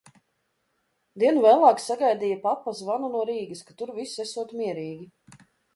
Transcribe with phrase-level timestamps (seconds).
[1.23, 5.13] Dienu vēlāk sagaidīja papa zvanu no Rīgas, ka tur viss esot mierīgi.